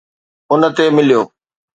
[0.51, 1.21] ان تي مليو